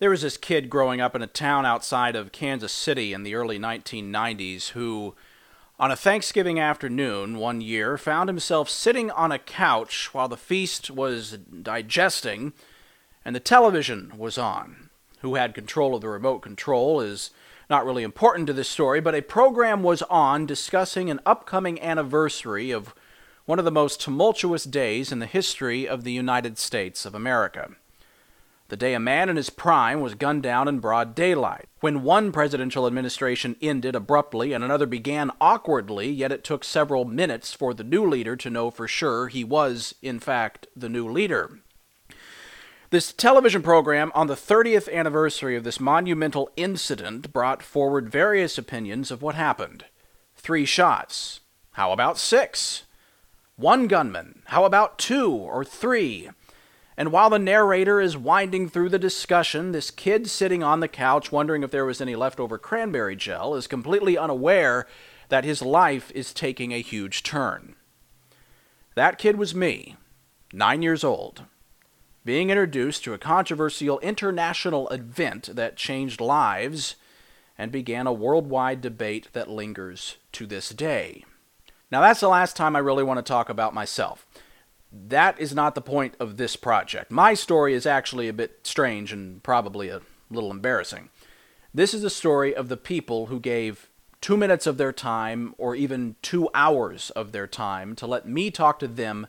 [0.00, 3.34] There was this kid growing up in a town outside of Kansas City in the
[3.34, 5.14] early 1990s who,
[5.78, 10.90] on a Thanksgiving afternoon one year, found himself sitting on a couch while the feast
[10.90, 12.54] was digesting
[13.26, 14.88] and the television was on.
[15.20, 17.30] Who had control of the remote control is
[17.68, 22.70] not really important to this story, but a program was on discussing an upcoming anniversary
[22.70, 22.94] of
[23.44, 27.72] one of the most tumultuous days in the history of the United States of America
[28.70, 31.66] the day a man in his prime was gunned down in broad daylight.
[31.80, 37.52] When one presidential administration ended abruptly and another began awkwardly, yet it took several minutes
[37.52, 41.58] for the new leader to know for sure he was, in fact, the new leader.
[42.90, 49.10] This television program on the 30th anniversary of this monumental incident brought forward various opinions
[49.10, 49.84] of what happened.
[50.34, 51.40] Three shots.
[51.72, 52.84] How about six?
[53.56, 54.42] One gunman.
[54.46, 56.30] How about two or three?
[57.00, 61.32] And while the narrator is winding through the discussion, this kid sitting on the couch
[61.32, 64.86] wondering if there was any leftover cranberry gel is completely unaware
[65.30, 67.74] that his life is taking a huge turn.
[68.96, 69.96] That kid was me,
[70.52, 71.44] nine years old,
[72.22, 76.96] being introduced to a controversial international event that changed lives
[77.56, 81.24] and began a worldwide debate that lingers to this day.
[81.90, 84.26] Now, that's the last time I really want to talk about myself
[84.92, 87.10] that is not the point of this project.
[87.10, 91.10] My story is actually a bit strange and probably a little embarrassing.
[91.72, 93.88] This is the story of the people who gave
[94.20, 98.50] two minutes of their time or even two hours of their time to let me
[98.50, 99.26] talk to them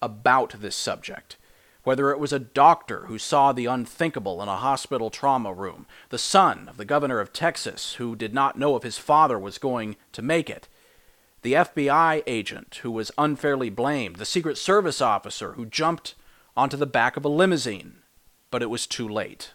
[0.00, 1.36] about this subject.
[1.84, 6.18] Whether it was a doctor who saw the unthinkable in a hospital trauma room, the
[6.18, 9.96] son of the governor of Texas who did not know if his father was going
[10.12, 10.68] to make it,
[11.42, 16.14] the FBI agent who was unfairly blamed, the Secret Service officer who jumped
[16.56, 17.96] onto the back of a limousine,
[18.50, 19.52] but it was too late.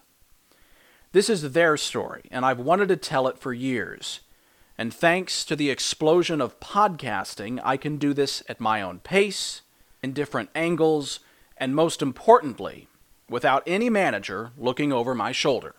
[1.13, 4.19] This is their story, and I've wanted to tell it for years.
[4.77, 9.61] And thanks to the explosion of podcasting, I can do this at my own pace,
[10.03, 11.21] in different angles,
[11.55, 12.87] and most importantly,
[13.29, 15.73] without any manager looking over my shoulder.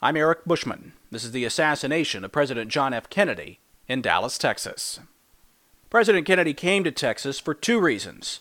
[0.00, 0.94] I'm Eric Bushman.
[1.10, 3.08] This is the assassination of President John F.
[3.10, 5.00] Kennedy in Dallas, Texas.
[5.90, 8.40] President Kennedy came to Texas for two reasons.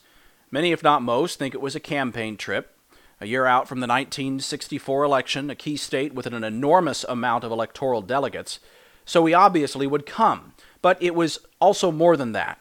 [0.51, 2.77] Many, if not most, think it was a campaign trip.
[3.19, 7.51] A year out from the 1964 election, a key state with an enormous amount of
[7.51, 8.59] electoral delegates,
[9.05, 10.53] so he obviously would come.
[10.81, 12.59] But it was also more than that.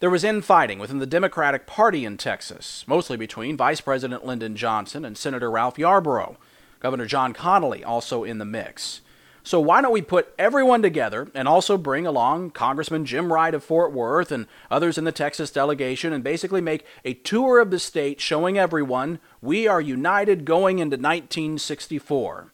[0.00, 5.04] There was infighting within the Democratic Party in Texas, mostly between Vice President Lyndon Johnson
[5.04, 6.38] and Senator Ralph Yarborough.
[6.80, 9.00] Governor John Connally also in the mix.
[9.48, 13.64] So why don't we put everyone together and also bring along Congressman Jim Wright of
[13.64, 17.78] Fort Worth and others in the Texas delegation and basically make a tour of the
[17.78, 22.52] state showing everyone we are united going into 1964.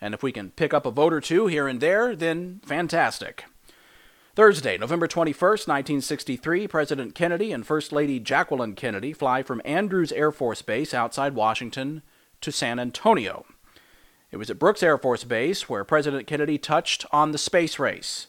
[0.00, 3.46] And if we can pick up a vote or two here and there, then fantastic.
[4.36, 10.30] Thursday, November 21st, 1963, President Kennedy and First Lady Jacqueline Kennedy fly from Andrews Air
[10.30, 12.02] Force Base outside Washington
[12.40, 13.46] to San Antonio.
[14.36, 18.26] It was at Brooks Air Force Base where President Kennedy touched on the space race.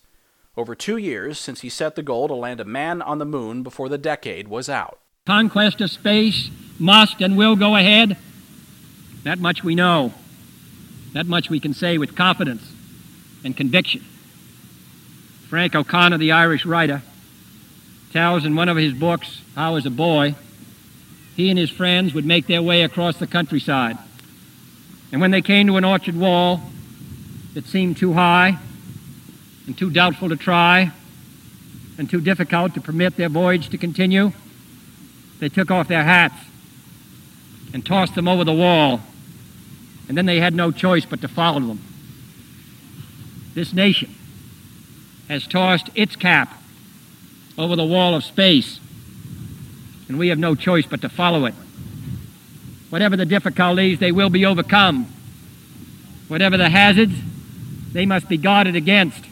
[0.56, 3.62] Over two years since he set the goal to land a man on the moon
[3.62, 5.00] before the decade was out.
[5.26, 8.16] Conquest of space must and will go ahead.
[9.26, 10.14] That much we know.
[11.12, 12.72] That much we can say with confidence
[13.44, 14.06] and conviction.
[15.50, 17.02] Frank O'Connor, the Irish writer,
[18.14, 20.36] tells in one of his books how, as a boy,
[21.36, 23.98] he and his friends would make their way across the countryside
[25.12, 26.62] and when they came to an orchard wall
[27.54, 28.58] that seemed too high
[29.66, 30.92] and too doubtful to try
[31.98, 34.32] and too difficult to permit their voyage to continue,
[35.40, 36.36] they took off their hats
[37.74, 39.02] and tossed them over the wall.
[40.08, 41.82] And then they had no choice but to follow them.
[43.54, 44.14] This nation
[45.28, 46.62] has tossed its cap
[47.58, 48.80] over the wall of space,
[50.08, 51.56] and we have no choice but to follow it.
[52.90, 55.08] Whatever the difficulties, they will be overcome.
[56.28, 57.14] Whatever the hazards,
[57.92, 59.26] they must be guarded against.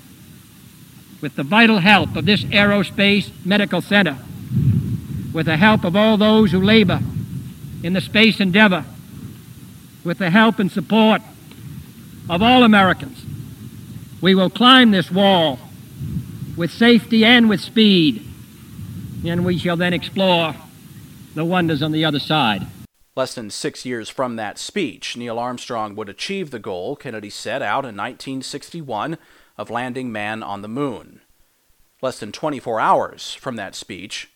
[1.21, 4.17] With the vital help of this Aerospace Medical Center,
[5.33, 6.99] with the help of all those who labor
[7.83, 8.85] in the space endeavor,
[10.03, 11.21] with the help and support
[12.29, 13.23] of all Americans,
[14.21, 15.59] we will climb this wall
[16.57, 18.25] with safety and with speed,
[19.25, 20.55] and we shall then explore
[21.33, 22.65] the wonders on the other side.
[23.15, 27.61] Less than six years from that speech, Neil Armstrong would achieve the goal Kennedy set
[27.61, 29.17] out in 1961
[29.57, 31.21] of landing man on the moon.
[32.01, 34.31] Less than 24 hours from that speech,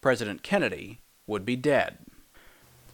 [0.00, 0.98] President Kennedy
[1.28, 1.98] would be dead.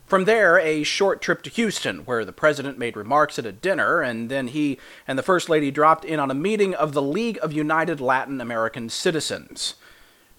[0.04, 4.02] From there, a short trip to Houston, where the president made remarks at a dinner,
[4.02, 4.76] and then he
[5.06, 8.40] and the First Lady dropped in on a meeting of the League of United Latin
[8.40, 9.74] American Citizens.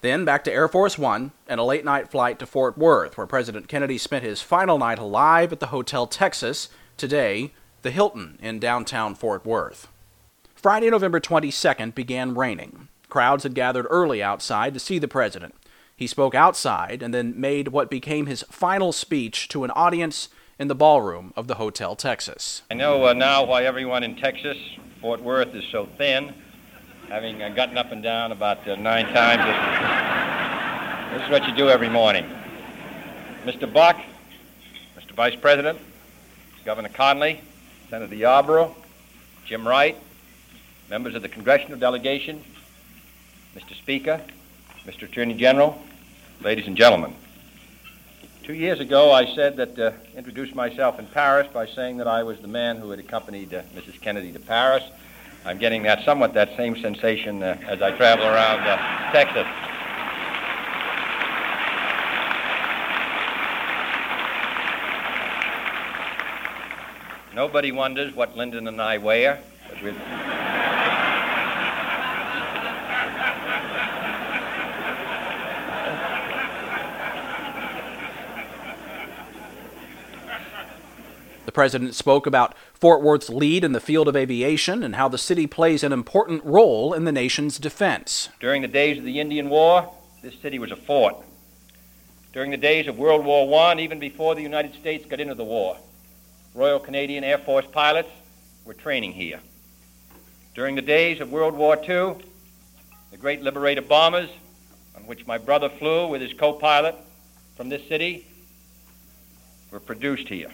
[0.02, 3.26] Then back to Air Force One and a late night flight to Fort Worth, where
[3.26, 7.52] President Kennedy spent his final night alive at the Hotel Texas, today,
[7.82, 9.86] the Hilton in downtown Fort Worth.
[10.56, 12.88] Friday, November 22nd, began raining.
[13.08, 15.54] Crowds had gathered early outside to see the president.
[15.94, 20.66] He spoke outside and then made what became his final speech to an audience in
[20.66, 22.62] the ballroom of the Hotel Texas.
[22.72, 24.58] I know uh, now why everyone in Texas,
[25.00, 26.34] Fort Worth, is so thin,
[27.08, 29.42] having uh, gotten up and down about uh, nine times.
[31.12, 32.24] This, is what you do every morning.
[33.44, 33.70] Mr.
[33.70, 33.98] Buck,
[34.98, 35.12] Mr.
[35.12, 35.78] Vice President,
[36.64, 37.38] Governor Connally,
[37.90, 38.74] Senator Yarborough,
[39.44, 39.94] Jim Wright,
[40.88, 42.42] members of the congressional delegation,
[43.54, 43.76] Mr.
[43.76, 44.22] Speaker,
[44.86, 45.02] Mr.
[45.02, 45.78] Attorney General,
[46.40, 47.14] ladies and gentlemen.
[48.42, 52.22] Two years ago, I said that, uh, introduced myself in Paris by saying that I
[52.22, 54.00] was the man who had accompanied uh, Mrs.
[54.00, 54.82] Kennedy to Paris.
[55.44, 59.46] I'm getting that somewhat that same sensation uh, as I travel around uh, Texas.
[67.34, 69.40] Nobody wonders what Lyndon and I wear.
[81.46, 85.18] The president spoke about Fort Worth's lead in the field of aviation and how the
[85.18, 88.28] city plays an important role in the nation's defense.
[88.40, 91.16] During the days of the Indian War, this city was a fort.
[92.32, 95.44] During the days of World War I, even before the United States got into the
[95.44, 95.78] war,
[96.54, 98.10] Royal Canadian Air Force pilots
[98.64, 99.40] were training here.
[100.54, 102.16] During the days of World War II,
[103.10, 104.30] the great Liberator bombers,
[104.96, 106.94] on which my brother flew with his co pilot
[107.56, 108.26] from this city,
[109.70, 110.50] were produced here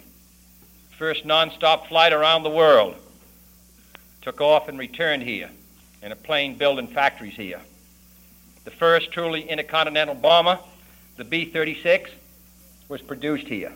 [0.99, 2.93] first non-stop flight around the world.
[4.21, 5.49] Took off and returned here
[6.03, 7.61] in a plane built in factories here.
[8.65, 10.59] The first truly intercontinental bomber,
[11.15, 12.11] the B 36,
[12.89, 13.71] was produced here.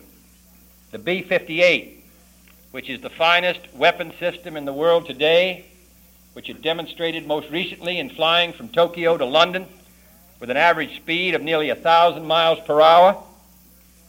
[0.90, 1.93] The B 58,
[2.74, 5.64] which is the finest weapon system in the world today,
[6.32, 9.64] which it demonstrated most recently in flying from Tokyo to London
[10.40, 13.22] with an average speed of nearly a thousand miles per hour,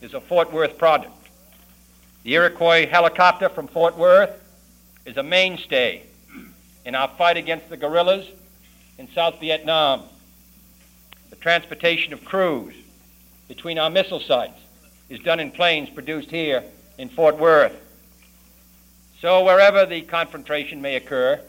[0.01, 1.12] is a Fort Worth project.
[2.23, 4.31] The Iroquois helicopter from Fort Worth
[5.06, 6.01] is a mainstay
[6.85, 8.27] in our fight against the guerrillas
[8.97, 10.01] in South Vietnam.
[11.29, 12.73] The transportation of crews
[13.47, 14.59] between our missile sites
[15.07, 16.63] is done in planes produced here
[16.97, 17.83] in Fort Worth.
[19.21, 21.41] So, wherever the confrontation may occur,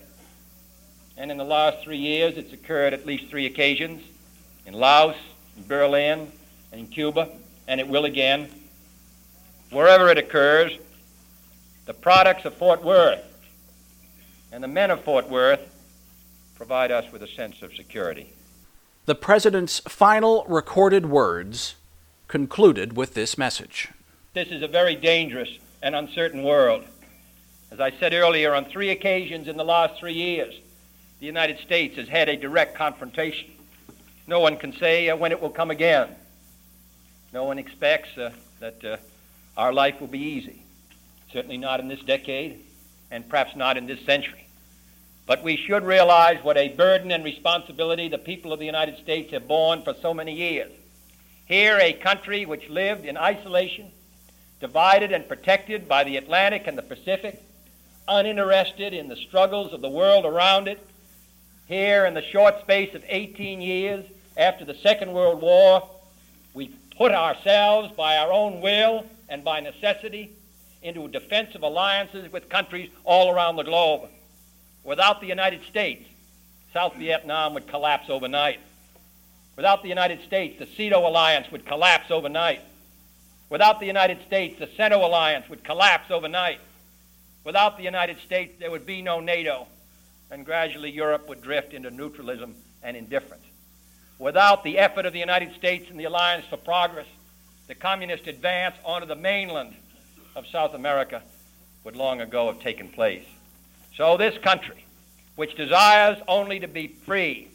[1.17, 4.03] and in the last three years it's occurred at least three occasions
[4.67, 5.17] in Laos,
[5.57, 6.31] in Berlin,
[6.73, 7.29] and in Cuba,
[7.67, 8.49] and it will again
[9.71, 10.73] wherever it occurs,
[11.87, 13.23] the products of Fort Worth
[14.53, 15.61] and the men of Fort Worth
[16.55, 18.33] provide us with a sense of security.
[19.07, 21.75] The President's final recorded words
[22.29, 23.89] concluded with this message
[24.35, 26.85] This is a very dangerous and uncertain world.
[27.71, 30.55] As I said earlier, on three occasions in the last three years,
[31.21, 33.51] the United States has had a direct confrontation.
[34.27, 36.09] No one can say uh, when it will come again.
[37.33, 38.31] No one expects uh,
[38.61, 38.85] that.
[38.85, 38.97] Uh,
[39.57, 40.63] our life will be easy.
[41.33, 42.61] Certainly not in this decade,
[43.11, 44.47] and perhaps not in this century.
[45.27, 49.33] But we should realize what a burden and responsibility the people of the United States
[49.33, 50.71] have borne for so many years.
[51.47, 53.91] Here, a country which lived in isolation,
[54.61, 57.43] divided and protected by the Atlantic and the Pacific,
[58.09, 60.79] uninterested in the struggles of the world around it.
[61.67, 64.05] Here, in the short space of 18 years
[64.37, 65.89] after the Second World War,
[66.55, 70.31] we put ourselves by our own will and by necessity
[70.83, 74.09] into defensive alliances with countries all around the globe.
[74.85, 76.09] Without the United States,
[76.73, 78.61] South Vietnam would collapse overnight.
[79.57, 82.61] Without the United States, the SEATO alliance would collapse overnight.
[83.49, 86.59] Without the United States, the CENTO alliance would collapse overnight.
[87.47, 89.69] Without the United States, there would be no NATO,
[90.33, 93.45] and gradually Europe would drift into neutralism and indifference.
[94.19, 97.07] Without the effort of the United States and the Alliance for Progress,
[97.69, 99.77] the communist advance onto the mainland
[100.35, 101.23] of South America
[101.85, 103.25] would long ago have taken place.
[103.95, 104.85] So, this country,
[105.37, 107.47] which desires only to be free,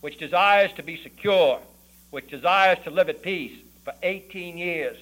[0.00, 1.58] which desires to be secure,
[2.10, 4.96] which desires to live at peace for 18 years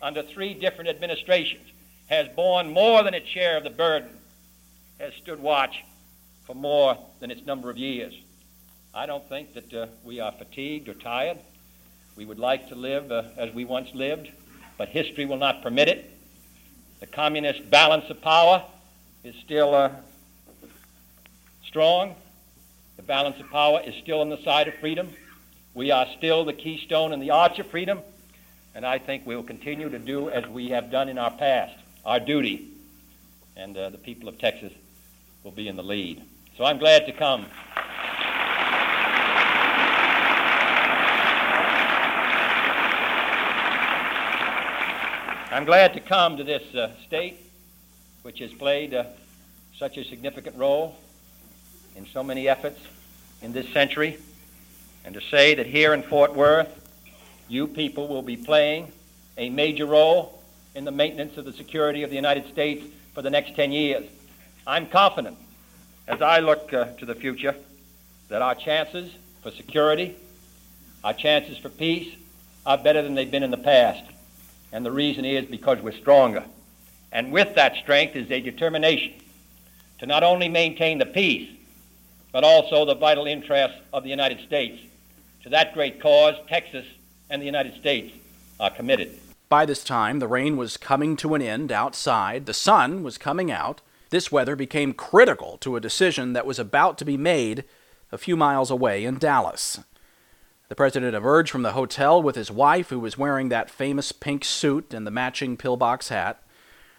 [0.00, 1.68] under three different administrations,
[2.06, 4.08] has borne more than its share of the burden,
[4.98, 5.84] has stood watch
[6.44, 8.14] for more than its number of years.
[8.94, 11.38] I don't think that uh, we are fatigued or tired.
[12.16, 14.30] We would like to live uh, as we once lived,
[14.78, 16.10] but history will not permit it.
[17.00, 18.62] The communist balance of power
[19.24, 19.90] is still uh,
[21.66, 22.14] strong.
[22.96, 25.08] The balance of power is still on the side of freedom.
[25.74, 27.98] We are still the keystone and the arch of freedom,
[28.76, 31.74] and I think we will continue to do as we have done in our past,
[32.04, 32.68] our duty,
[33.56, 34.72] and uh, the people of Texas
[35.42, 36.22] will be in the lead.
[36.56, 37.46] So I'm glad to come.
[45.50, 47.38] I'm glad to come to this uh, state,
[48.22, 49.04] which has played uh,
[49.78, 50.96] such a significant role
[51.96, 52.80] in so many efforts
[53.40, 54.18] in this century,
[55.04, 56.68] and to say that here in Fort Worth,
[57.48, 58.92] you people will be playing
[59.38, 60.43] a major role
[60.74, 64.04] in the maintenance of the security of the United States for the next 10 years.
[64.66, 65.36] I'm confident,
[66.08, 67.54] as I look uh, to the future,
[68.28, 69.12] that our chances
[69.42, 70.16] for security,
[71.04, 72.14] our chances for peace,
[72.66, 74.02] are better than they've been in the past.
[74.72, 76.44] And the reason is because we're stronger.
[77.12, 79.14] And with that strength is a determination
[80.00, 81.48] to not only maintain the peace,
[82.32, 84.82] but also the vital interests of the United States.
[85.44, 86.84] To that great cause, Texas
[87.30, 88.12] and the United States
[88.58, 89.16] are committed.
[89.54, 93.52] By this time, the rain was coming to an end outside, the sun was coming
[93.52, 93.82] out.
[94.10, 97.62] This weather became critical to a decision that was about to be made
[98.10, 99.78] a few miles away in Dallas.
[100.68, 104.44] The president emerged from the hotel with his wife, who was wearing that famous pink
[104.44, 106.42] suit and the matching pillbox hat.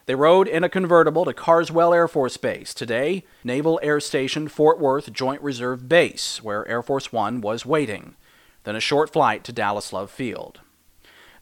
[0.06, 4.80] They rode in a convertible to Carswell Air Force Base, today Naval Air Station Fort
[4.80, 8.16] Worth Joint Reserve Base, where Air Force One was waiting,
[8.64, 10.62] then a short flight to Dallas Love Field.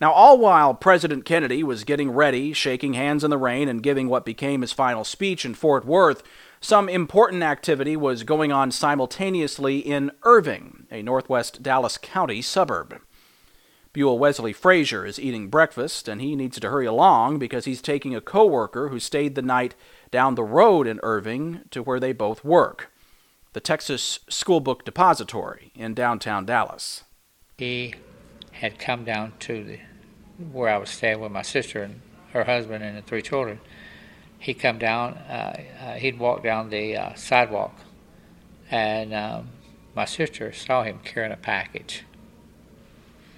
[0.04, 4.10] Now, all while President Kennedy was getting ready, shaking hands in the rain, and giving
[4.10, 6.24] what became his final speech in Fort Worth,
[6.60, 13.00] some important activity was going on simultaneously in Irving, a northwest Dallas County suburb.
[13.94, 18.14] Buell Wesley Frazier is eating breakfast, and he needs to hurry along because he's taking
[18.14, 19.74] a coworker who stayed the night
[20.12, 22.92] down the road in Irving to where they both work,
[23.54, 27.06] the Texas School Book Depository in downtown Dallas.
[27.58, 27.96] He
[28.52, 29.80] had come down to the,
[30.52, 33.60] where I was staying with my sister and her husband and the three children.
[34.40, 37.80] He'd come down, uh, uh, he'd walk down the uh, sidewalk,
[38.70, 39.50] and um,
[39.96, 42.04] my sister saw him carrying a package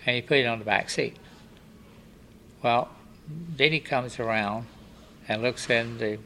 [0.06, 1.18] and he put it on the back seat.
[2.62, 2.90] Well,
[3.28, 4.68] then he comes around
[5.28, 6.20] and looks in the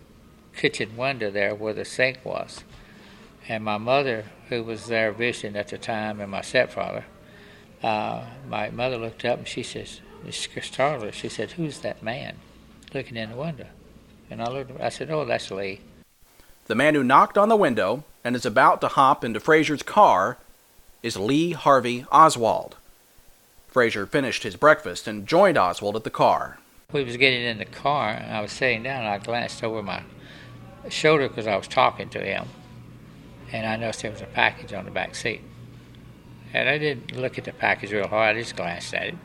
[0.56, 2.64] kitchen window there where the sink was.
[3.48, 7.06] And my mother, who was there visiting at the time, and my stepfather,
[7.82, 10.02] uh, my mother looked up and she says,
[10.62, 12.38] startled She said, "Who's that man
[12.94, 13.68] looking in the window?"
[14.30, 14.80] And I looked.
[14.80, 15.82] I said, "Oh, that's Lee."
[16.68, 20.38] The man who knocked on the window and is about to hop into Frazier's car
[21.02, 22.76] is Lee Harvey Oswald.
[23.68, 26.60] Frazier finished his breakfast and joined Oswald at the car.
[26.92, 29.82] We was getting in the car, and I was sitting down, and I glanced over
[29.84, 30.04] my
[30.90, 32.48] shoulder because I was talking to him,
[33.52, 35.42] and I noticed there was a package on the back seat.
[36.52, 39.16] And I didn't look at the package real hard, I just glanced at it.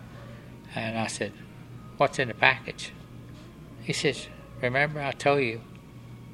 [0.75, 1.33] And I said,
[1.97, 2.93] What's in the package?
[3.83, 4.29] He says,
[4.61, 5.61] Remember I told you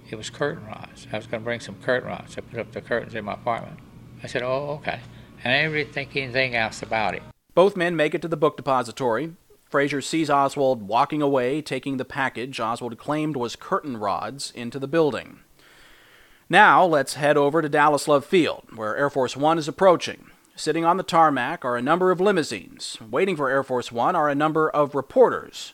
[0.08, 1.06] it was curtain rods.
[1.12, 3.34] I was going to bring some curtain rods to put up the curtains in my
[3.34, 3.78] apartment.
[4.22, 5.00] I said, Oh, okay.
[5.42, 7.22] And I didn't think anything else about it.
[7.54, 9.34] Both men make it to the book depository.
[9.68, 14.88] Frazier sees Oswald walking away, taking the package Oswald claimed was curtain rods into the
[14.88, 15.40] building.
[16.48, 20.29] Now let's head over to Dallas Love Field, where Air Force One is approaching.
[20.60, 22.98] Sitting on the tarmac are a number of limousines.
[23.10, 25.72] Waiting for Air Force One are a number of reporters.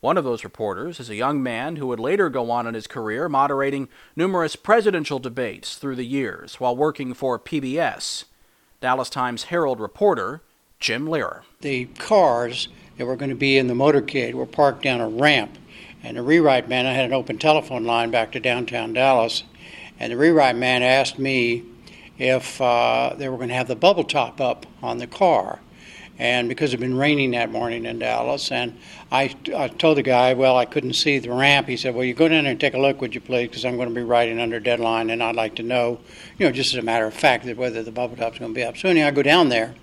[0.00, 2.88] One of those reporters is a young man who would later go on in his
[2.88, 8.24] career moderating numerous presidential debates through the years while working for PBS.
[8.80, 10.42] Dallas Times Herald reporter
[10.80, 11.42] Jim Lehrer.
[11.60, 12.66] The cars
[12.98, 15.56] that were going to be in the motorcade were parked down a ramp.
[16.02, 19.44] And the rewrite man, I had an open telephone line back to downtown Dallas,
[20.00, 21.62] and the rewrite man asked me
[22.18, 25.60] if uh, they were going to have the bubble top up on the car.
[26.16, 28.78] And because it had been raining that morning in Dallas, and
[29.10, 31.66] I, I told the guy, well, I couldn't see the ramp.
[31.66, 33.48] He said, well, you go down there and take a look, would you please?
[33.48, 35.98] Because I'm going to be riding under deadline, and I'd like to know,
[36.38, 38.54] you know, just as a matter of fact, that whether the bubble top's going to
[38.54, 38.76] be up.
[38.76, 39.74] So anyhow, I go down there,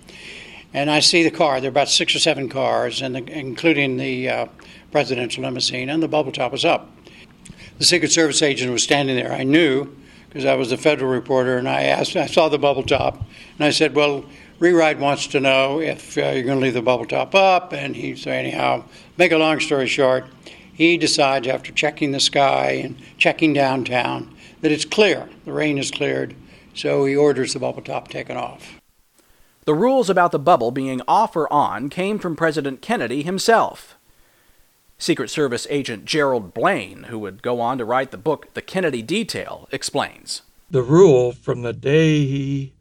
[0.72, 1.60] and I see the car.
[1.60, 4.46] There are about six or seven cars, and the, including the uh,
[4.90, 6.90] presidential limousine, and the bubble top was up.
[7.76, 9.32] The Secret Service agent was standing there.
[9.32, 9.94] I knew
[10.32, 12.16] because I was a federal reporter, and I asked.
[12.16, 14.24] I saw the bubble top, and I said, "Well,
[14.58, 17.94] Rewrite wants to know if uh, you're going to leave the bubble top up." And
[17.94, 18.84] he said, "Anyhow,
[19.18, 20.24] make a long story short."
[20.72, 25.90] He decides after checking the sky and checking downtown that it's clear, the rain is
[25.90, 26.34] cleared,
[26.72, 28.80] so he orders the bubble top taken off.
[29.66, 33.98] The rules about the bubble being off or on came from President Kennedy himself.
[35.02, 39.02] Secret Service agent Gerald Blaine, who would go on to write the book The Kennedy
[39.02, 40.42] Detail, explains.
[40.70, 42.74] The rule from the day he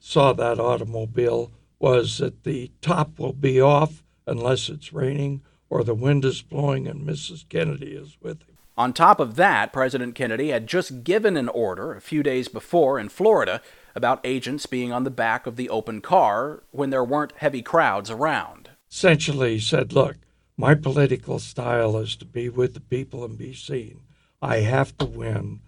[0.00, 5.94] saw that automobile was that the top will be off unless it's raining or the
[5.94, 7.48] wind is blowing and Mrs.
[7.48, 8.56] Kennedy is with him.
[8.76, 12.98] On top of that, President Kennedy had just given an order a few days before
[12.98, 13.62] in Florida
[13.94, 18.10] about agents being on the back of the open car when there weren't heavy crowds
[18.10, 18.70] around.
[18.90, 20.16] Essentially, he said, Look,
[20.60, 24.02] my political style is to be with the people and be seen.
[24.42, 25.60] I have to win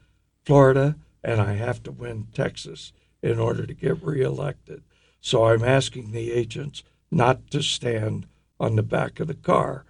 [0.44, 4.82] Florida and I have to win Texas in order to get reelected.
[5.18, 8.26] So I'm asking the agents not to stand
[8.60, 9.86] on the back of the car.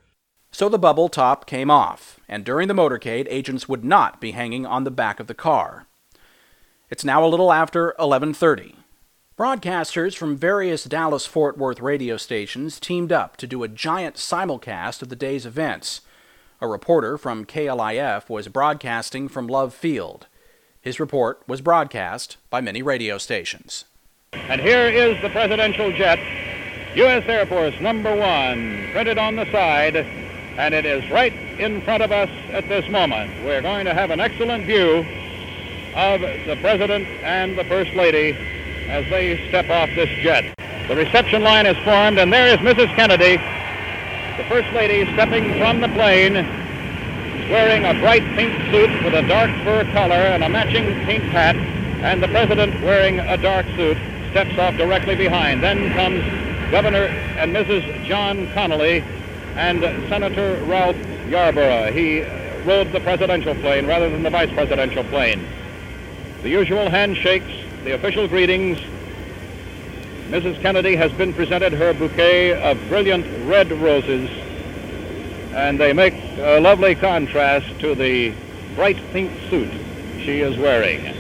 [0.53, 4.67] So the bubble top came off, and during the motorcade, agents would not be hanging
[4.67, 5.87] on the back of the car.
[6.91, 8.77] It's now a little after 11:30.
[9.39, 15.01] Broadcasters from various Dallas Fort Worth radio stations teamed up to do a giant simulcast
[15.01, 16.03] of the day's events.
[16.61, 20.27] A reporter from KLIF was broadcasting from Love Field.
[20.83, 23.87] His report was broadcast by many radio stations.
[24.35, 26.19] And here is the presidential jet,
[26.97, 27.25] U.S.
[27.27, 32.13] Air Force number one, printed on the side, and it is right in front of
[32.13, 33.33] us at this moment.
[33.47, 35.07] We're going to have an excellent view
[35.95, 38.62] of the President and the First Lady
[38.93, 40.45] as they step off this jet.
[40.87, 42.95] The reception line is formed, and there is Mrs.
[42.95, 43.39] Kennedy,
[44.37, 46.35] the First Lady, stepping from the plane,
[47.49, 51.57] wearing a bright pink suit with a dark fur collar and a matching pink hat,
[51.57, 53.97] and the President, wearing a dark suit,
[54.31, 55.63] steps off directly behind.
[55.63, 56.21] Then comes
[56.71, 57.07] Governor
[57.39, 58.05] and Mrs.
[58.05, 59.03] John Connally
[59.57, 59.81] and
[60.11, 60.97] Senator Ralph
[61.29, 61.93] Yarborough.
[61.93, 62.25] He
[62.69, 65.47] rode the presidential plane rather than the vice presidential plane.
[66.43, 68.79] The usual handshakes, the official greetings.
[70.29, 70.61] Mrs.
[70.63, 74.31] Kennedy has been presented her bouquet of brilliant red roses,
[75.53, 78.33] and they make a lovely contrast to the
[78.77, 79.71] bright pink suit
[80.25, 81.15] she is wearing.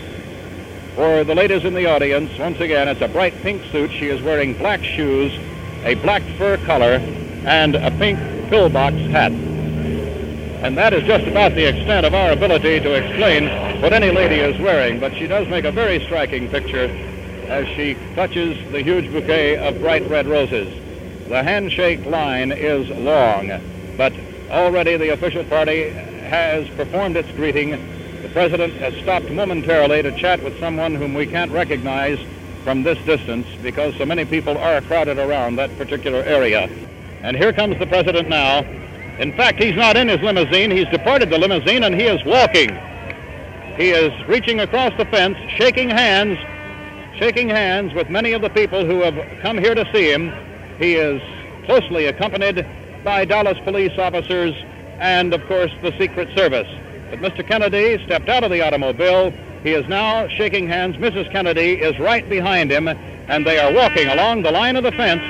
[0.95, 3.91] For the ladies in the audience, once again, it's a bright pink suit.
[3.91, 5.33] She is wearing black shoes,
[5.85, 7.01] a black fur collar,
[7.45, 9.33] and a pink pillbox hat.
[10.63, 14.37] And that is just about the extent of our ability to explain what any lady
[14.37, 16.85] is wearing, but she does make a very striking picture
[17.49, 20.69] as she clutches the huge bouquet of bright red roses.
[21.29, 23.49] The handshake line is long,
[23.97, 24.13] but
[24.51, 27.71] already the official party has performed its greeting.
[28.23, 32.19] The president has stopped momentarily to chat with someone whom we can't recognize
[32.63, 36.71] from this distance because so many people are crowded around that particular area.
[37.25, 38.63] And here comes the president now.
[39.19, 40.71] In fact, he's not in his limousine.
[40.71, 42.71] He's departed the limousine and he is walking.
[43.77, 46.39] He is reaching across the fence, shaking hands,
[47.19, 50.33] shaking hands with many of the people who have come here to see him.
[50.79, 51.21] He is
[51.65, 52.67] closely accompanied
[53.05, 54.55] by Dallas police officers
[54.99, 56.69] and, of course, the Secret Service.
[57.11, 57.47] But Mr.
[57.47, 59.33] Kennedy stepped out of the automobile.
[59.63, 60.97] He is now shaking hands.
[60.97, 61.31] Mrs.
[61.33, 65.23] Kennedy is right behind him, and they are walking along the line of the fence,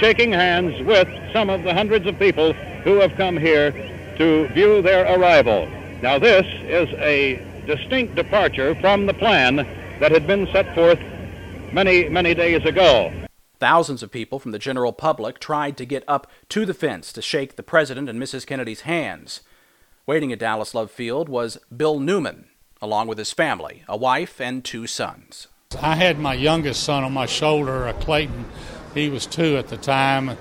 [0.00, 3.72] shaking hands with some of the hundreds of people who have come here
[4.18, 5.68] to view their arrival.
[6.02, 9.56] Now, this is a distinct departure from the plan
[10.00, 10.98] that had been set forth
[11.72, 13.12] many, many days ago.
[13.60, 17.22] Thousands of people from the general public tried to get up to the fence to
[17.22, 18.46] shake the President and Mrs.
[18.46, 19.40] Kennedy's hands.
[20.06, 22.46] Waiting at Dallas Love Field was Bill Newman,
[22.80, 25.48] along with his family, a wife and two sons.
[25.82, 28.46] I had my youngest son on my shoulder, Clayton.
[28.94, 30.38] He was two at the time.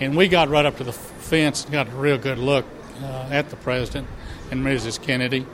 [0.00, 0.92] And we got right up to the
[1.28, 2.64] fence got a real good look
[3.02, 4.08] uh, at the President
[4.50, 5.00] and Mrs.
[5.00, 5.44] Kennedy.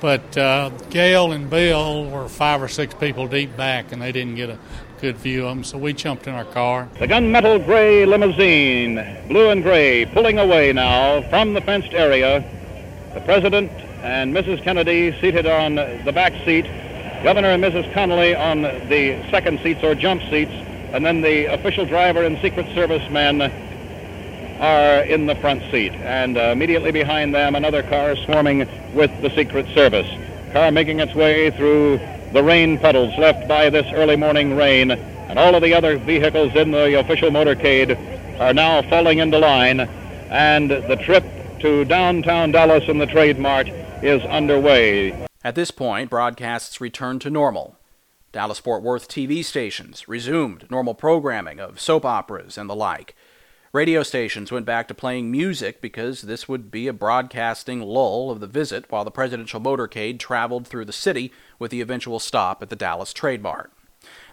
[0.00, 4.36] But uh, Gail and Bill were five or six people deep back, and they didn't
[4.36, 4.58] get a
[5.00, 6.88] good view of them, so we jumped in our car.
[7.00, 12.44] The gunmetal gray limousine, blue and gray, pulling away now from the fenced area.
[13.14, 14.62] The President and Mrs.
[14.62, 16.66] Kennedy seated on the back seat,
[17.24, 17.90] Governor and Mrs.
[17.92, 20.52] Connally on the second seats or jump seats,
[20.92, 23.40] and then the official driver and Secret Service men
[24.64, 25.92] are in the front seat.
[25.92, 30.08] And uh, immediately behind them, another car swarming with the Secret Service.
[30.52, 32.00] Car making its way through
[32.32, 36.54] the rain puddles left by this early morning rain, and all of the other vehicles
[36.54, 37.98] in the official motorcade
[38.40, 39.80] are now falling into line,
[40.30, 41.24] and the trip
[41.60, 43.68] to downtown Dallas and the Trade Mart
[44.02, 45.26] is underway.
[45.44, 47.76] At this point, broadcasts returned to normal.
[48.32, 53.14] Dallas Fort Worth TV stations resumed normal programming of soap operas and the like.
[53.74, 58.38] Radio stations went back to playing music because this would be a broadcasting lull of
[58.38, 62.68] the visit while the presidential motorcade traveled through the city with the eventual stop at
[62.68, 63.72] the Dallas Trade Mart.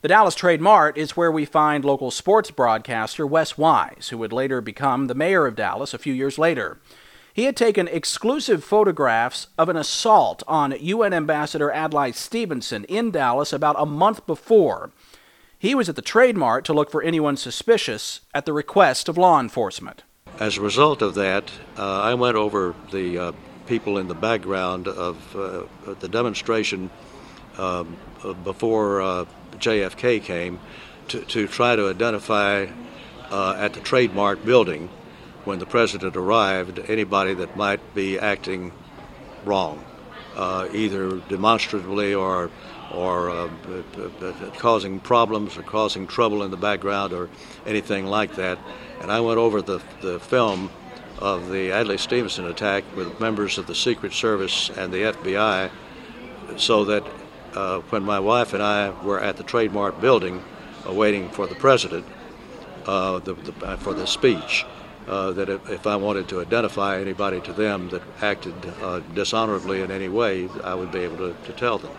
[0.04, 4.32] The Dallas Trade Mart is where we find local sports broadcaster Wes Wise, who would
[4.32, 6.78] later become the mayor of Dallas a few years later.
[7.34, 13.52] He had taken exclusive photographs of an assault on UN Ambassador Adlai Stevenson in Dallas
[13.52, 14.92] about a month before.
[15.62, 19.16] He was at the Trade Mart to look for anyone suspicious at the request of
[19.16, 20.02] law enforcement.
[20.40, 23.32] As a result of that, uh, I went over the uh,
[23.68, 26.90] people in the background of uh, the demonstration
[27.60, 27.96] um,
[28.44, 29.26] before uh,
[29.58, 30.60] JFK came
[31.10, 32.66] to, to, try to identify
[33.30, 34.90] uh, at the Trade Mart building
[35.46, 38.72] when the president arrived anybody that might be acting
[39.46, 39.86] wrong,
[40.36, 42.50] uh, either demonstratively or
[42.94, 43.50] or uh,
[44.58, 47.30] causing problems or causing trouble in the background or
[47.66, 48.60] anything like that.
[49.02, 50.70] And I went over the, the film
[51.20, 55.70] of the Adlai Stevenson attack with members of the Secret Service and the FBI
[56.58, 57.04] so that
[57.54, 60.44] uh, when my wife and I were at the Trade Mart building
[60.88, 62.06] uh, waiting for the president
[62.86, 64.66] uh, the, the, uh, for the speech,
[65.08, 69.82] uh, that if, if, I wanted to identify anybody to them that acted uh, dishonorably
[69.82, 71.92] in any way, I would be able to, to tell them.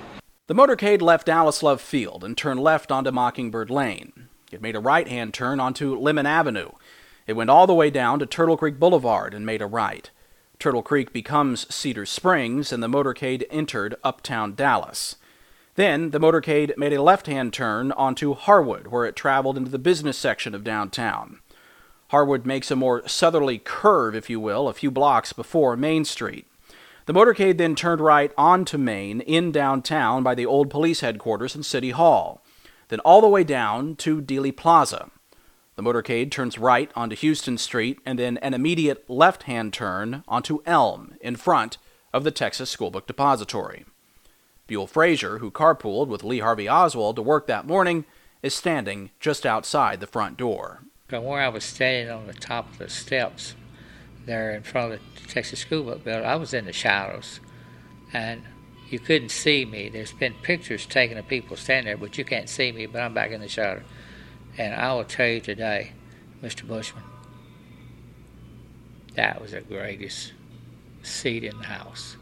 [0.48, 4.28] The motorcade left Dallas Love Field and turned left onto Mockingbird Lane.
[4.50, 6.70] It made a right hand turn onto Lemmon Avenue.
[7.28, 10.10] It went all the way down to Turtle Creek Boulevard and made a right.
[10.58, 15.14] Turtle Creek becomes Cedar Springs, and the motorcade entered uptown Dallas.
[15.76, 19.78] Then the motorcade made a left hand turn onto Harwood, where it traveled into the
[19.78, 21.38] business section of downtown.
[22.08, 26.46] Harwood makes a more southerly curve, if you will, a few blocks before Main Street.
[27.06, 31.66] The motorcade then turned right onto Main in downtown by the old police headquarters and
[31.66, 32.44] City Hall,
[32.88, 35.10] then all the way down to Dealey Plaza.
[35.74, 40.62] The motorcade turns right onto Houston Street and then an immediate left hand turn onto
[40.64, 41.78] Elm in front
[42.12, 43.84] of the Texas Schoolbook Depository.
[44.68, 48.04] Buell Frazier, who carpooled with Lee Harvey Oswald to work that morning,
[48.42, 50.82] is standing just outside the front door.
[51.08, 53.54] From where I was standing on the top of the steps,
[54.26, 57.40] there in front of the Texas School Book Building, I was in the shadows,
[58.12, 58.42] and
[58.88, 59.88] you couldn't see me.
[59.88, 62.86] There's been pictures taken of people standing there, but you can't see me.
[62.86, 63.82] But I'm back in the shadow,
[64.58, 65.92] and I will tell you today,
[66.42, 66.66] Mr.
[66.66, 67.02] Bushman,
[69.14, 70.32] that was the greatest
[71.02, 72.16] seat in the house.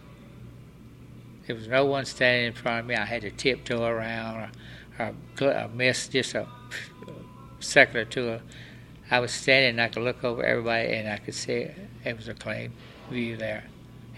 [1.46, 2.94] There was no one standing in front of me.
[2.94, 4.50] I had to tiptoe around
[4.98, 6.46] or, miss just a
[7.58, 8.40] second or two.
[9.10, 11.68] I was standing and I could look over everybody and I could see
[12.04, 12.72] it was a clean
[13.10, 13.64] view there.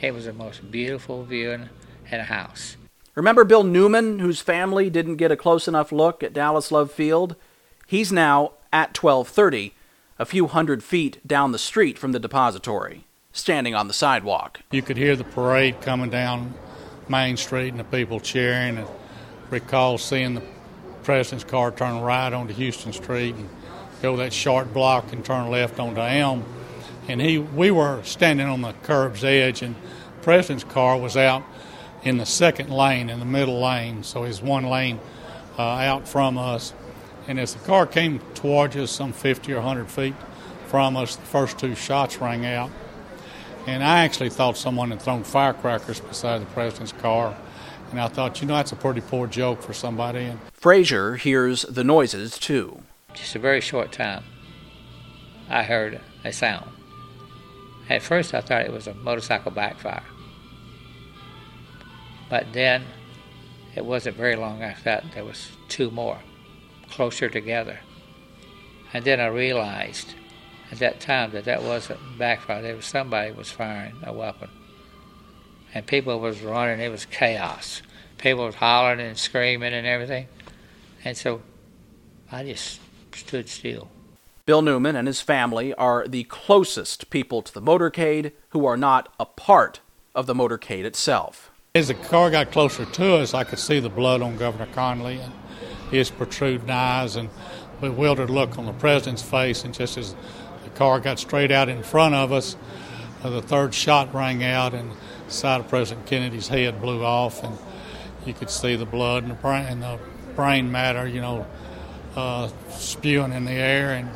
[0.01, 1.71] It was the most beautiful view in,
[2.11, 2.77] in a house.
[3.15, 7.37] Remember Bill Newman, whose family didn't get a close enough look at Dallas Love Field?
[7.87, 9.75] He's now at 1230,
[10.19, 14.61] a few hundred feet down the street from the depository, standing on the sidewalk.
[14.71, 16.55] You could hear the parade coming down
[17.09, 18.89] Main Street and the people cheering, and
[19.51, 20.43] recall seeing the
[21.03, 23.49] president's car turn right onto Houston Street and
[24.03, 26.45] go that short block and turn left onto Elm
[27.09, 29.75] and he we were standing on the curb's edge, and
[30.23, 31.43] president's car was out
[32.03, 34.99] in the second lane, in the middle lane, so he's one lane
[35.59, 36.73] uh, out from us.
[37.29, 40.15] And as the car came towards us, some 50 or 100 feet
[40.67, 42.71] from us, the first two shots rang out.
[43.69, 47.37] And I actually thought someone had thrown firecrackers beside the president's car.
[47.93, 50.25] And I thought, you know, that's a pretty poor joke for somebody.
[50.25, 52.83] And Frazier hears the noises too.
[53.15, 54.25] Just a very short time,
[55.49, 56.71] I heard a sound.
[57.89, 60.05] At first, I thought it was a motorcycle backfire.
[62.31, 62.85] But then,
[63.75, 66.19] it wasn't very long after that, there was two more,
[66.91, 67.81] closer together.
[68.93, 70.15] And then I realized
[70.71, 72.63] at that time that that wasn't backfire.
[72.63, 74.49] There was somebody was firing a weapon.
[75.75, 76.81] And people was running.
[76.81, 77.83] It was chaos.
[78.19, 80.29] People was hollering and screaming and everything.
[81.05, 81.43] And so
[82.31, 82.81] I just
[83.17, 83.89] stood still.
[84.45, 89.13] Bill Newman and his family are the closest people to the motorcade who are not
[89.21, 89.81] a part
[90.15, 91.51] of the motorcade itself.
[91.75, 95.23] As the car got closer to us, I could see the blood on Governor Connally
[95.23, 95.33] and
[95.91, 97.31] his protruding eyes and
[97.81, 99.65] bewildered look on the president's face.
[99.65, 100.15] And just as
[100.65, 102.57] the car got straight out in front of us,
[103.23, 104.91] uh, the third shot rang out and
[105.27, 107.57] the side of President Kennedy's head blew off, and
[108.27, 109.99] you could see the blood and the brain, and the
[110.35, 111.47] brain matter, you know,
[112.17, 113.93] uh, spewing in the air.
[113.93, 114.09] And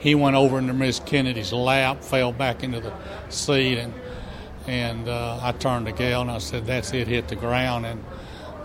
[0.00, 2.92] he went over into Miss Kennedy's lap, fell back into the
[3.28, 3.92] seat, and
[4.66, 8.04] and uh, I turned to Gail and I said, "That's it, hit the ground." And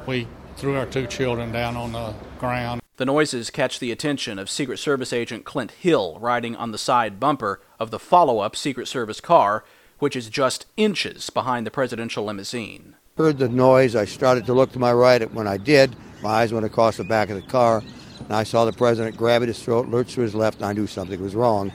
[0.08, 2.82] we threw our two children down on the ground.
[2.98, 7.20] The noises catch the attention of Secret Service agent Clint Hill riding on the side
[7.20, 9.64] bumper of the follow-up Secret Service car,
[9.98, 12.96] which is just inches behind the presidential limousine.
[13.18, 13.96] Heard the noise.
[13.96, 15.22] I started to look to my right.
[15.22, 17.84] And when I did, my eyes went across the back of the car
[18.26, 20.74] and I saw the president grab at his throat, lurch to his left, and I
[20.74, 21.72] knew something was wrong.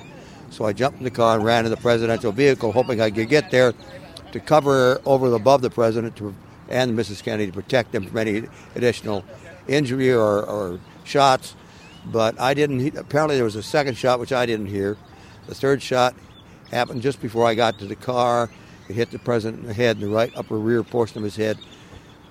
[0.51, 3.29] So I jumped in the car and ran to the presidential vehicle, hoping I could
[3.29, 3.75] get there
[4.33, 6.35] to cover over above the president to,
[6.69, 7.23] and Mrs.
[7.23, 9.25] Kennedy to protect them from any additional
[9.69, 11.55] injury or, or shots.
[12.07, 12.97] But I didn't.
[12.97, 14.97] Apparently, there was a second shot which I didn't hear.
[15.49, 16.15] The third shot
[16.71, 18.49] happened just before I got to the car.
[18.89, 21.35] It hit the president in the head, in the right upper rear portion of his
[21.35, 21.59] head.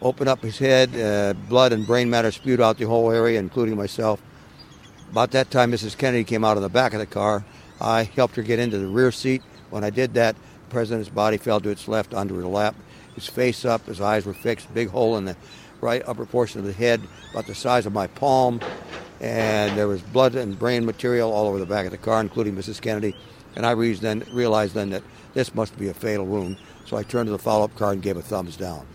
[0.01, 3.77] Opened up his head, uh, blood and brain matter spewed out the whole area, including
[3.77, 4.21] myself.
[5.09, 5.97] About that time, Mrs.
[5.97, 7.45] Kennedy came out of the back of the car.
[7.79, 9.41] I helped her get into the rear seat.
[9.69, 12.75] When I did that, the president's body fell to its left onto her lap.
[13.15, 15.37] His face up, his eyes were fixed, big hole in the
[15.79, 18.59] right upper portion of the head, about the size of my palm.
[19.21, 22.55] And there was blood and brain material all over the back of the car, including
[22.55, 22.81] Mrs.
[22.81, 23.15] Kennedy.
[23.55, 25.03] And I then, realized then that
[25.33, 26.57] this must be a fatal wound.
[26.85, 28.85] So I turned to the follow up car and gave a thumbs down.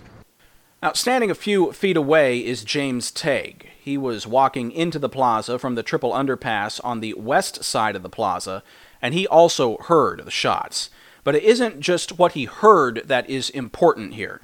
[0.82, 3.66] Now, standing a few feet away is James Tague.
[3.78, 8.02] He was walking into the plaza from the triple underpass on the west side of
[8.02, 8.62] the plaza,
[9.02, 10.88] and he also heard the shots.
[11.22, 14.40] But it isn't just what he heard that is important here.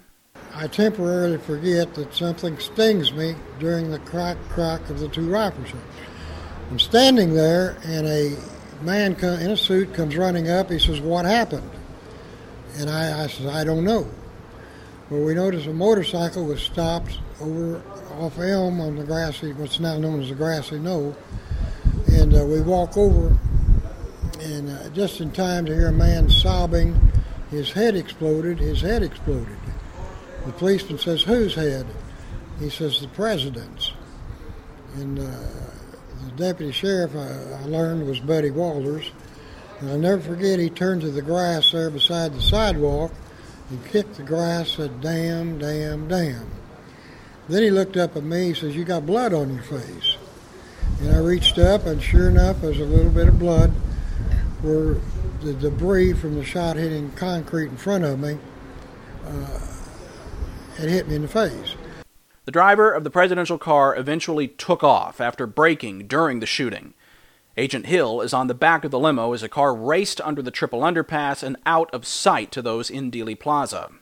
[0.55, 5.65] I temporarily forget that something stings me during the crack crack of the two rifle
[5.65, 5.81] shots.
[6.71, 8.37] I'm standing there, and a
[8.83, 10.71] man in a suit comes running up.
[10.71, 11.71] He says, "What happened?"
[12.77, 14.07] And I, I said, "I don't know."
[15.09, 17.81] Well, we noticed a motorcycle was stopped over
[18.19, 21.17] off Elm on the grassy, what's now known as the grassy knoll,
[22.09, 23.39] and uh, we walk over,
[24.41, 26.99] and uh, just in time to hear a man sobbing.
[27.53, 28.59] His head exploded.
[28.59, 29.57] His head exploded.
[30.45, 31.87] The policeman says, "Whose head?"
[32.59, 33.93] He says, "The president's."
[34.97, 35.23] And uh,
[36.25, 39.09] the deputy sheriff I, I learned was Buddy Walthers.
[39.79, 40.59] And I'll never forget.
[40.59, 43.13] He turned to the grass there beside the sidewalk
[43.71, 46.47] he kicked the grass, said, damn, damn, damn.
[47.49, 50.17] Then he looked up at me, he says, you got blood on your face.
[51.01, 53.71] And I reached up, and sure enough, there's a little bit of blood
[54.63, 54.97] where
[55.43, 58.39] the debris from the shot hitting concrete in front of me
[59.27, 59.61] uh,
[60.77, 61.75] had hit me in the face.
[62.45, 66.95] The driver of the presidential car eventually took off after braking during the shooting.
[67.59, 70.51] Agent Hill is on the back of the limo as a car raced under the
[70.51, 73.93] triple underpass and out of sight to those in Dealey Plaza.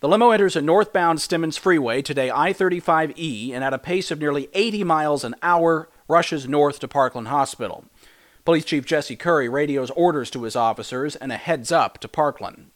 [0.00, 4.18] The limo enters a northbound Stemmons Freeway, today I 35E, and at a pace of
[4.18, 7.84] nearly 80 miles an hour rushes north to Parkland Hospital.
[8.46, 12.70] Police Chief Jesse Curry radios orders to his officers and a heads up to Parkland.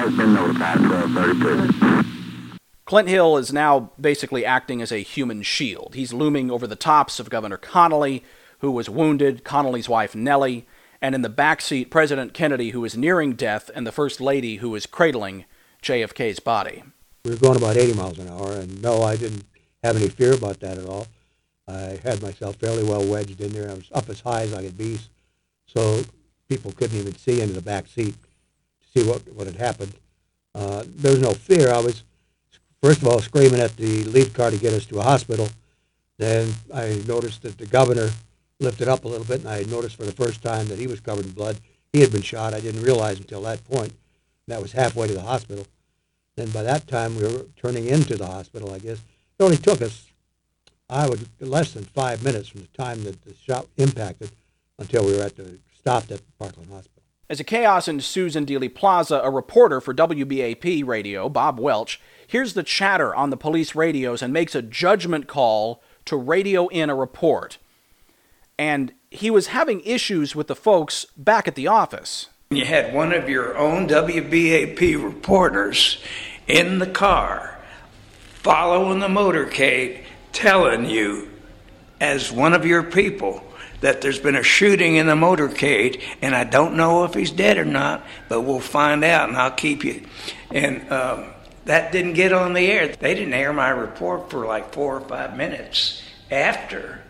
[0.00, 2.58] Has been notified 1232.
[2.86, 5.94] Clint Hill is now basically acting as a human shield.
[5.94, 8.22] He's looming over the tops of Governor Connally,
[8.60, 10.66] who was wounded, Connally's wife Nellie,
[11.02, 14.56] and in the back seat, President Kennedy, who is nearing death, and the First Lady,
[14.56, 15.44] who is cradling
[15.82, 16.82] JFK's body.
[17.24, 19.44] We were going about 80 miles an hour, and no, I didn't
[19.84, 21.06] have any fear about that at all.
[21.68, 23.70] I had myself fairly well wedged in there.
[23.70, 24.98] I was up as high as I could be,
[25.66, 26.02] so
[26.48, 28.29] people couldn't even see into the back seat to
[28.94, 29.94] see what, what had happened.
[30.54, 31.70] Uh, there was no fear.
[31.72, 32.04] I was,
[32.82, 35.48] first of all, screaming at the lead car to get us to a hospital.
[36.18, 38.10] Then I noticed that the governor
[38.58, 41.00] lifted up a little bit, and I noticed for the first time that he was
[41.00, 41.58] covered in blood.
[41.92, 42.54] He had been shot.
[42.54, 43.92] I didn't realize until that point.
[44.48, 45.66] That was halfway to the hospital.
[46.36, 48.98] Then by that time, we were turning into the hospital, I guess.
[49.38, 50.06] It only took us,
[50.88, 54.30] I would, less than five minutes from the time that the shot impacted
[54.78, 57.02] until we were at the stopped at Parkland Hospital.
[57.30, 62.54] As a chaos ensues in Dealey Plaza, a reporter for WBAP radio, Bob Welch, hears
[62.54, 66.94] the chatter on the police radios and makes a judgment call to radio in a
[66.96, 67.58] report.
[68.58, 72.30] And he was having issues with the folks back at the office.
[72.50, 76.02] You had one of your own WBAP reporters
[76.48, 77.60] in the car
[78.42, 81.30] following the motorcade telling you,
[82.00, 83.44] as one of your people,
[83.80, 87.58] that there's been a shooting in the motorcade, and I don't know if he's dead
[87.58, 90.02] or not, but we'll find out, and I'll keep you.
[90.50, 91.26] And um,
[91.64, 92.88] that didn't get on the air.
[92.88, 97.02] They didn't air my report for like four or five minutes after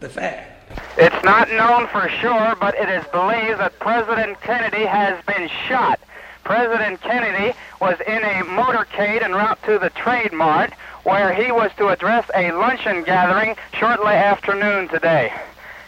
[0.00, 0.52] the fact.
[0.98, 6.00] It's not known for sure, but it is believed that President Kennedy has been shot.
[6.42, 10.72] President Kennedy was in a motorcade en route to the Trade Mart
[11.04, 15.32] where he was to address a luncheon gathering shortly after noon today.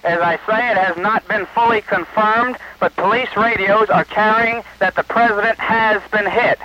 [0.09, 4.95] As I say, it has not been fully confirmed, but police radios are carrying that
[4.95, 6.59] the president has been hit.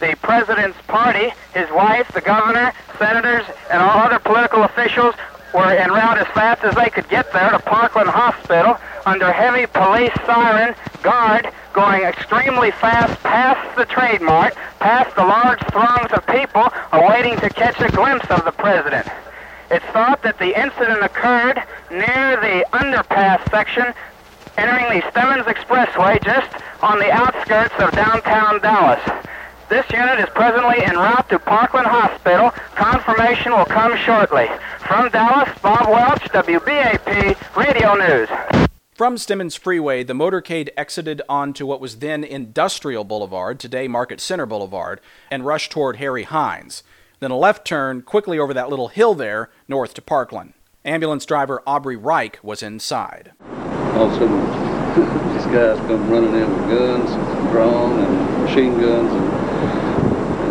[0.00, 5.14] The president's party, his wife, the governor, senators, and all other political officials
[5.52, 9.66] were en route as fast as they could get there to Parkland Hospital under heavy
[9.66, 16.26] police siren guard going extremely fast past the Trade Mart, past the large throngs of
[16.26, 19.06] people awaiting to catch a glimpse of the president.
[19.70, 21.62] It's thought that the incident occurred
[22.40, 23.92] the underpass section
[24.56, 26.48] entering the Stemmons Expressway just
[26.82, 29.00] on the outskirts of downtown Dallas.
[29.68, 32.50] This unit is presently en route to Parkland Hospital.
[32.74, 34.48] Confirmation will come shortly.
[34.86, 38.28] From Dallas, Bob Welch, WBAP Radio News.
[38.94, 44.46] From Stemmons Freeway, the motorcade exited onto what was then Industrial Boulevard, today Market Center
[44.46, 46.82] Boulevard, and rushed toward Harry Hines.
[47.20, 50.54] Then a left turn quickly over that little hill there, north to Parkland.
[50.84, 53.32] Ambulance driver Aubrey Rike was inside.
[53.42, 57.10] All of a sudden, these guys come running in with guns,
[57.50, 59.28] drawn, and machine guns, and,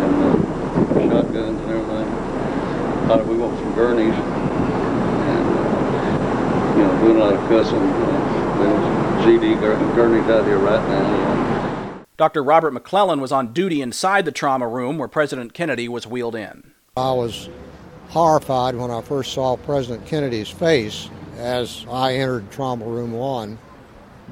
[0.04, 3.08] and uh, shotguns and everything.
[3.08, 7.78] Thought we want some gurneys, and uh, you know, doing a lot of cussing.
[7.78, 8.18] Uh,
[8.58, 9.60] there's GD
[9.94, 12.04] gurneys out here right now.
[12.18, 12.42] Dr.
[12.42, 16.74] Robert McClelland was on duty inside the trauma room where President Kennedy was wheeled in.
[16.96, 17.48] I was
[18.08, 23.58] horrified when I first saw President Kennedy's face as I entered Trauma Room 1,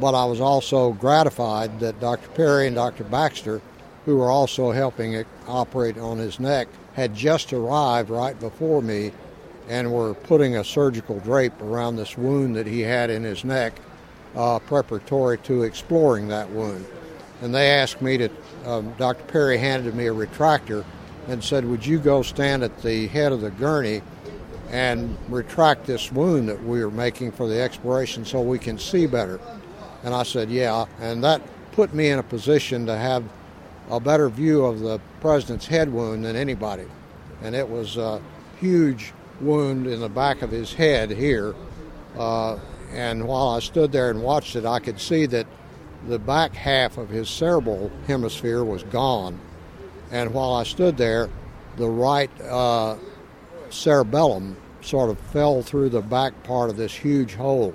[0.01, 2.29] but I was also gratified that Dr.
[2.31, 3.05] Perry and Dr.
[3.05, 3.61] Baxter,
[4.05, 9.13] who were also helping operate on his neck, had just arrived right before me
[9.69, 13.75] and were putting a surgical drape around this wound that he had in his neck,
[14.35, 16.87] uh, preparatory to exploring that wound.
[17.43, 18.31] And they asked me to,
[18.65, 19.25] um, Dr.
[19.25, 20.85] Perry handed me a retractor
[21.29, 24.03] and said, Would you go stand at the head of the gurney
[24.71, 29.07] and retract this wound that we are making for the exploration so we can see
[29.07, 29.41] better?
[30.05, 30.87] And I said, Yeah.
[31.01, 33.25] And that put me in a position to have
[33.91, 36.87] a better view of the president's head wound than anybody.
[37.43, 38.21] And it was a
[38.59, 41.55] huge wound in the back of his head here.
[42.19, 42.59] Uh,
[42.93, 45.47] and while I stood there and watched it, I could see that
[46.09, 49.39] the back half of his cerebral hemisphere was gone.
[50.11, 51.29] And while I stood there,
[51.77, 52.97] the right uh,
[53.71, 57.75] cerebellum sort of fell through the back part of this huge hole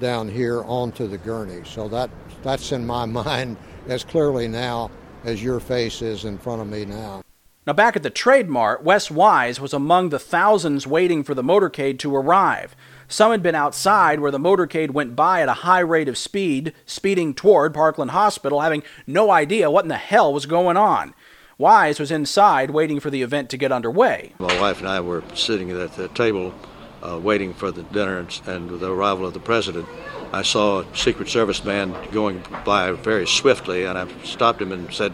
[0.00, 1.62] down here onto the gurney.
[1.64, 2.10] So that
[2.42, 3.56] that's in my mind
[3.88, 4.90] as clearly now
[5.24, 7.22] as your face is in front of me now.
[7.66, 11.42] Now, back at the Trade Mart, Wes Wise was among the thousands waiting for the
[11.42, 12.76] motorcade to arrive.
[13.08, 16.74] Some had been outside where the motorcade went by at a high rate of speed,
[16.84, 21.14] speeding toward Parkland Hospital, having no idea what in the hell was going on.
[21.56, 24.34] Wise was inside waiting for the event to get underway.
[24.38, 26.52] My wife and I were sitting at the table
[27.00, 29.86] uh, waiting for the dinner and, and the arrival of the president.
[30.32, 34.92] I saw a Secret Service man going by very swiftly, and I stopped him and
[34.92, 35.12] said,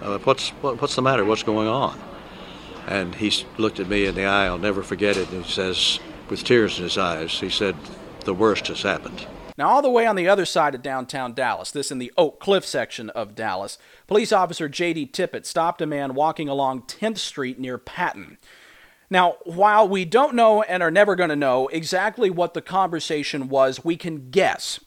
[0.00, 1.24] uh, what's, what, what's the matter?
[1.24, 2.00] What's going on?
[2.88, 6.00] And he looked at me in the eye, I'll never forget it, and he says,
[6.28, 7.76] with tears in his eyes, he said,
[8.24, 9.26] the worst has happened.
[9.58, 12.40] Now, all the way on the other side of downtown Dallas, this in the Oak
[12.40, 15.08] Cliff section of Dallas, police officer J.D.
[15.08, 18.36] Tippit stopped a man walking along 10th Street near Patton.
[19.08, 23.48] Now, while we don't know and are never going to know exactly what the conversation
[23.48, 24.80] was, we can guess.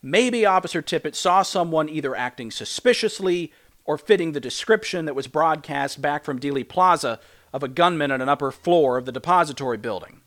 [0.00, 3.52] Maybe Officer Tippit saw someone either acting suspiciously
[3.84, 7.18] or fitting the description that was broadcast back from Dealey Plaza
[7.52, 10.20] of a gunman on an upper floor of the depository building.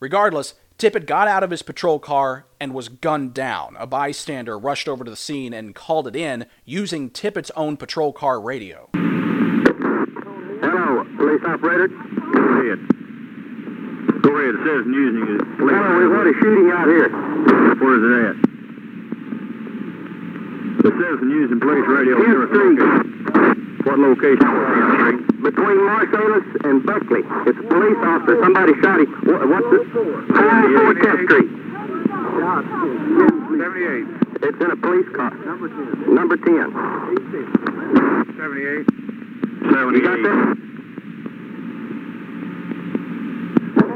[0.00, 3.76] Regardless, Tippit got out of his patrol car and was gunned down.
[3.80, 8.12] A bystander rushed over to the scene and called it in using Tippit's own patrol
[8.12, 8.88] car radio.
[8.94, 11.88] Hello, police operator.
[11.88, 12.78] Go ahead.
[14.22, 14.54] Go ahead.
[14.54, 15.42] It says using it.
[15.58, 17.10] Hello, we've had a shooting out here.
[17.82, 18.38] Where is it at?
[20.86, 22.22] It says using police radio.
[22.22, 22.78] 10th Street.
[23.88, 24.44] What location?
[24.44, 25.24] 10th Street.
[25.40, 27.24] Between Marsalis and Buckley.
[27.48, 28.36] It's a police officer.
[28.44, 29.08] Somebody shot him.
[29.24, 29.88] What, what's it?
[29.96, 31.48] 404 10th Street.
[33.56, 34.44] 78.
[34.44, 35.32] It's in a police car.
[35.40, 36.14] Number 10.
[36.14, 36.68] Number 10.
[38.36, 38.84] 78.
[39.72, 39.96] 78.
[39.96, 40.36] You got that?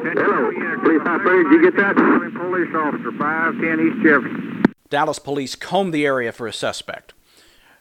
[0.09, 0.51] Hello,
[0.81, 1.45] police operator.
[1.45, 1.95] Did you get that?
[1.97, 4.63] Police officer, 510 East Jefferson.
[4.89, 7.13] Dallas police combed the area for a suspect.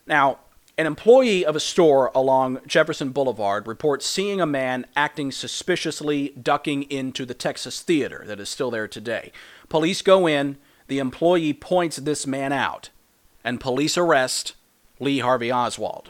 [0.05, 0.39] Now,
[0.81, 6.83] an employee of a store along Jefferson Boulevard reports seeing a man acting suspiciously ducking
[6.89, 9.31] into the Texas Theater that is still there today.
[9.69, 10.57] Police go in,
[10.87, 12.89] the employee points this man out,
[13.43, 14.55] and police arrest
[14.99, 16.09] Lee Harvey Oswald.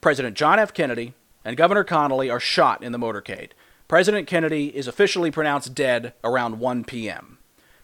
[0.00, 0.72] President John F.
[0.72, 1.12] Kennedy
[1.44, 3.50] and Governor Connally are shot in the motorcade.
[3.88, 7.36] President Kennedy is officially pronounced dead around 1 p.m.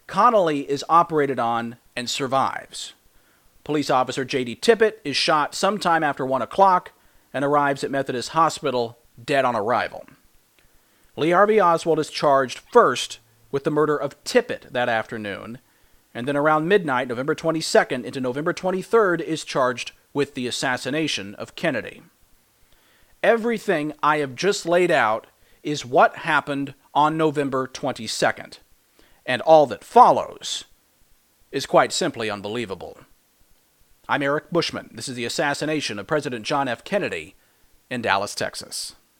[0.08, 2.94] Connally is operated on and survives.
[3.64, 4.56] Police officer J.D.
[4.56, 6.92] Tippit is shot sometime after 1 o'clock
[7.32, 10.04] and arrives at Methodist Hospital dead on arrival.
[11.16, 15.58] Lee Harvey Oswald is charged first with the murder of Tippit that afternoon,
[16.12, 21.54] and then around midnight, November 22nd into November 23rd, is charged with the assassination of
[21.54, 22.02] Kennedy.
[23.22, 25.26] Everything I have just laid out
[25.62, 28.58] is what happened on November 22nd,
[29.24, 30.64] and all that follows
[31.50, 32.98] is quite simply unbelievable.
[34.06, 34.90] I'm Eric Bushman.
[34.92, 36.84] This is the assassination of President John F.
[36.84, 37.36] Kennedy
[37.88, 38.96] in Dallas, Texas.